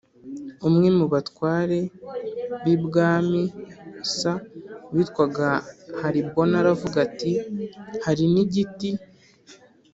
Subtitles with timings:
[0.67, 1.79] Umwe mu batware
[2.63, 4.19] b ibwamis
[4.93, 5.49] witwaga
[5.99, 7.31] Haribona aravuga ati
[8.05, 8.89] hari n igiti